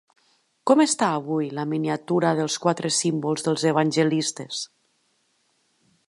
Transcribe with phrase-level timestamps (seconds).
[0.69, 4.63] Com està avui la miniatura dels quatre símbols dels evangelistes?